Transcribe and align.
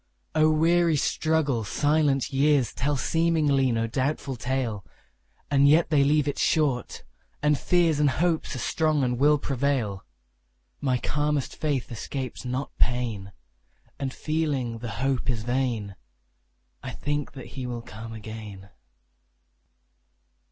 O 0.33 0.49
weary 0.49 0.95
struggle! 0.95 1.63
silent 1.63 2.33
years 2.33 2.73
Tell 2.73 2.97
seemingly 2.97 3.71
no 3.71 3.85
doubtful 3.85 4.35
tale; 4.35 4.83
And 5.51 5.67
yet 5.67 5.91
they 5.91 6.03
leave 6.03 6.27
it 6.27 6.39
short, 6.39 7.03
and 7.43 7.55
fears 7.55 7.99
And 7.99 8.09
hopes 8.09 8.55
are 8.55 8.57
strong 8.57 9.03
and 9.03 9.19
will 9.19 9.37
prevail. 9.37 10.03
My 10.79 10.97
calmest 10.97 11.55
faith 11.55 11.91
escapes 11.91 12.43
not 12.45 12.75
pain; 12.79 13.31
And, 13.99 14.11
feeling 14.11 14.71
that 14.73 14.81
the 14.81 14.89
hope 15.05 15.29
is 15.29 15.43
vain, 15.43 15.95
I 16.81 16.93
think 16.93 17.33
that 17.33 17.49
he 17.53 17.67
will 17.67 17.83
come 17.83 18.11
again. 18.11 18.69